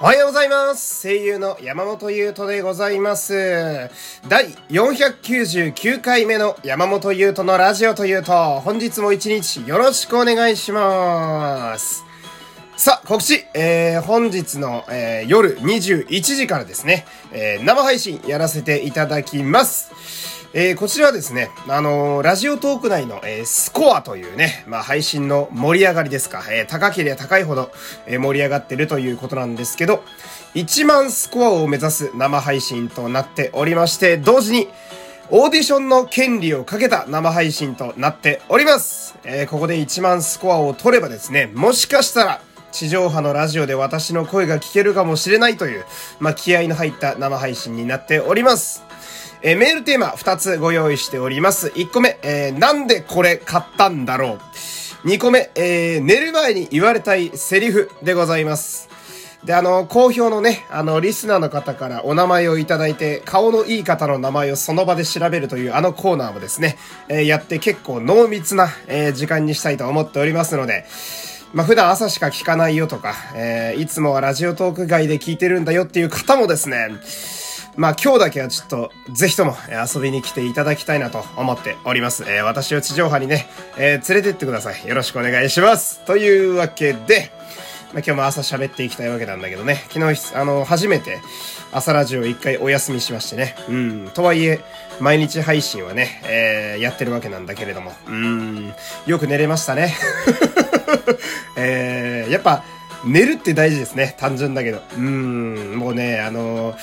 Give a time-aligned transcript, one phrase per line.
[0.00, 1.06] おはようございます。
[1.06, 3.88] 声優の山本優斗でございます。
[4.28, 12.04] 第499回目の山本優斗のラジオというと、本日も一日よろしくお願いします。
[12.76, 19.92] さあ、告知、えー、本日の、えー、夜21時からですね、えー、生配信やらせていただきます。
[20.56, 27.72] えー、こちらはですね、あのーラジオトーク内の、えースコアというね、まあ、配信の盛り上がりですか、えー高ければ高いほど、
[28.06, 30.04] え盛り上がってるということなんですけど、
[30.54, 34.68] 1万スコアを目指す生配信となっておりまして、同時に、
[35.30, 39.16] オーディションの権利をかけた生配信となっております。
[39.24, 45.84] えここで1万スコアを取ればですね、もしかしたら、地上波のラジオで私の声が聞けるかもしれないという、
[46.20, 48.84] まあ、気合の入った生配信になっております。
[49.46, 51.66] えーメールテーマ2つご用意しております。
[51.68, 54.38] 1個目、えーなんでこれ買ったんだろ
[55.04, 55.06] う。
[55.06, 58.88] 2個目、えー寝る前に言われたいセリフでございます。
[59.44, 70.86] で、あの、好評のね、あの、リスナーの方からお名前をいただいて、顔のいい方の名前をその場で調べるというあのコーナーもですね、えーやって結構濃密な、えー時間にしたいと思っておりますので、
[71.52, 76.88] まあ、普段朝しか聞かないよとか、えーいつもはラジオトーク外で聞いてるんだよっていう方もですね、
[77.76, 79.56] まあ今日だけはちょっと、ぜひとも
[79.94, 82.24] 遊びに来ていただきたいなと思っております。
[82.28, 84.86] えー私を地上波にね、えー連れてってください。
[84.86, 86.00] よろしくお願いします。
[86.04, 87.32] というわけで、
[87.92, 89.84] まあ、今日も朝喋っていきたいわけなんだけどね。
[89.90, 91.20] 昨日、あの、初めて
[91.72, 93.56] 朝ラジオ一回お休みしましてね。
[93.68, 94.10] うん。
[94.14, 94.60] とはいえ、
[95.00, 97.92] 毎日配信はね、えーやってるわけなんだけれども。
[98.06, 98.72] うん。
[99.06, 99.94] よく寝れましたね。
[101.56, 102.62] えーやっぱ、
[103.06, 104.14] 寝るって大事ですね。
[104.18, 104.78] 単純だけど。
[104.78, 106.76] うーん、もうね、あのー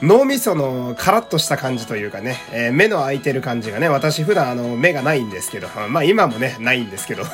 [0.00, 7.24] 脳みそのカラッとした感じというかね、えー目の開いてる感じがね、私普段あの、目がないんですけど、まあ今もね、ないんですけど。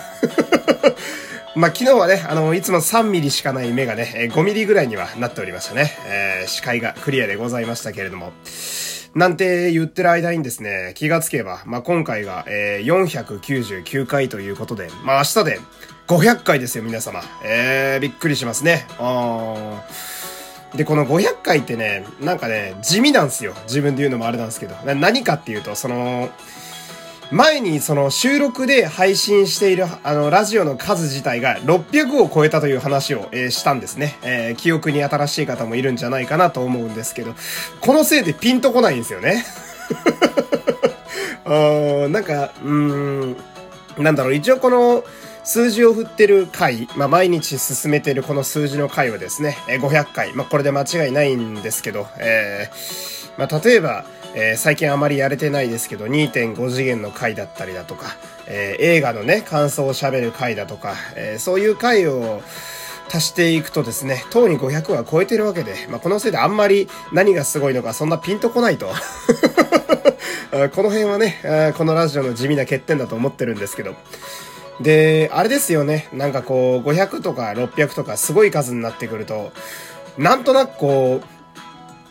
[1.56, 5.96] まあ昨日はね、あの、いつも3ミリしかない目がね、えー5ミリぐらいにはなっておりましたね。
[6.06, 8.32] えー視界がクリアでございましたけれども。
[9.14, 15.60] なんて言ってる間にですね、気がつけば、まあ、今回が、えー499回ということで、まあ、明日で
[16.06, 17.22] 500回ですよ、皆様。
[17.42, 18.86] えー、びっくりしますね。
[18.98, 23.54] あーで、この500回ってね、なんかね、地味なんですよ。
[23.64, 24.74] 自分で言うのもあれなんですけど。
[24.84, 26.28] な何かっていうと、その、
[27.30, 37.34] 前にその収録で配信しているあのラジオの数自体が600を超えたという話を、えーしたんですね、えー記憶に新しい方もいるんじゃないかなと思うんですけど、
[37.80, 39.44] このせいでピンとこないんですよね。
[41.46, 43.36] あなんか、うーん、
[43.98, 45.02] なんだろう、一応この
[45.44, 58.16] 数字を振ってる回、まあ、毎日進めてるこの数字の回はですね、500回、まあ、これで間違いないんですけど、えーまあ、例えば、えー最近あまりやれてないですけど、2.5次元の回だったりだとか、
[58.46, 62.42] えー映画のね、感想を喋る回だとか、えーそういう回を、
[63.12, 68.88] 足していくとですね、とうに500は超えてるわけで、まあ、このせいであんまり何がすごいのかそんなピンとこないと。
[70.74, 73.94] この辺はね、このラジオの地味な欠点だと思ってるんですけど。
[74.80, 79.52] で、あれですよね、なんかこう、500とか600とかすごい数になってくると、
[80.18, 81.34] なんとなくこう、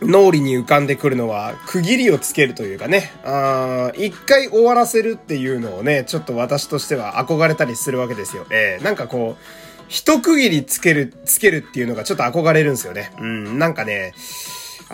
[0.06, 8.46] 脳裏に浮かんでくるのは、区切りをつけるというかね、あー一回終わらせるっていうのをね、ちょっと私としては憧れたりするわけですよ。
[8.50, 9.42] えーなんかこう、
[9.88, 13.12] 一区切りつける、つけるっていうのがちょっと憧れるんですよね。
[13.18, 14.14] うん、なんかね、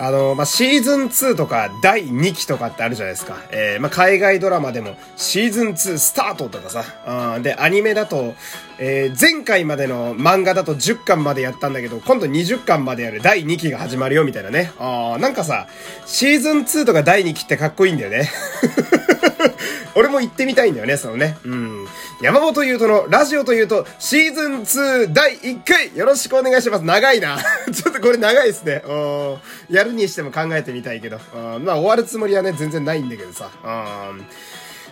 [0.01, 3.37] あの、まあ、シーズン2とか第2期とかってあるじゃないですか。
[3.51, 7.35] えーまあ、海外ドラマでもシーズン2スタートとかさ。
[7.35, 8.33] うんで、アニメだと、
[8.79, 14.71] えー前回までの漫画だと10巻までやったんだけど、今度20巻までやる第2期が始まるよみたいなね。
[14.79, 15.67] あなんかさ、
[16.07, 18.27] シーズン2とか第2期ってかっこいいんだよね。
[19.95, 21.37] 俺も行ってみたいんだよね、そのね。
[21.43, 21.87] うん。
[22.21, 26.83] 山本優斗のラジオというと、シーズン2第1回よろしくお願いします。
[26.83, 27.37] 長いな。
[27.73, 28.83] ちょっとこれ長いですね。
[28.87, 29.37] うん
[29.69, 31.19] やるにしても考えてみたいけど。
[31.33, 33.49] うんまあ終わるつもりはね、全然ないんだけどさ。
[33.63, 33.67] う
[34.17, 34.25] ん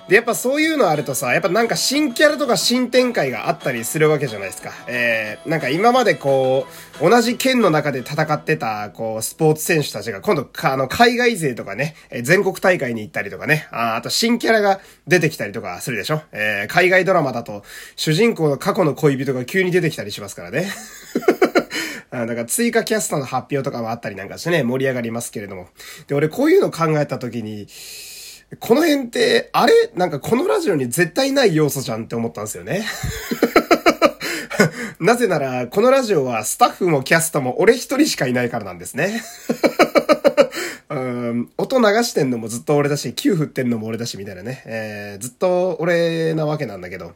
[0.10, 4.72] で、やっぱそういうのあるとさ、やっぱなんか新キャラとか新展開があったりするわけじゃないですか。
[4.88, 6.66] えー、なんか今までこ
[7.00, 17.62] う、同じ県の中で戦ってた、こう、スポーツ選手たちが今度、あの、海外勢とかね、え全国大会に行ったりとかね、ああと新キャラが出てきたりとかするでしょえー、海外ドラマだと、
[17.96, 20.72] 主人公の過去の恋人が急に出てきたりしますからね。
[22.10, 25.68] あだから追加キャストの発表とかもあったりなんかしてね、盛り上がりますけれども。
[26.08, 27.68] で、俺こういうの考えた時に、
[28.58, 29.74] この辺って、あれ？
[29.96, 32.84] なんかこのラジオに絶対ない要素じゃんって思ったんですよね。
[35.00, 39.22] なぜなら、このラジオはスタッフもキャストも俺一人しかいないからなんですね。
[41.58, 44.64] 音流してんのもずっと俺だし、9振ってんのも俺だし、みたいなね。
[44.66, 47.14] えー、ずっと俺なわけなんだけど。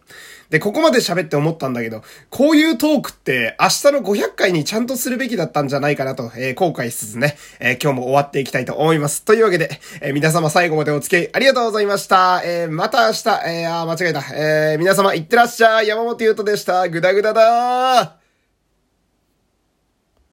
[0.49, 9.23] で、ここまで喋って思ったんだけど、こういうトークって明日の500回にちゃんとするべきだったんじゃないかなと、えー、後悔しつつね、えー、今日も終わっていきたいと思います。
[9.23, 12.41] というわけで、えー、皆様最後までお付き合いありがとうございました。
[12.45, 14.23] えー、また明日、えー、あ、間違えた。
[14.33, 15.87] えー、皆様いってらっしゃい。
[15.87, 16.87] 山本優斗でした。
[16.87, 18.22] ぐだぐだだー。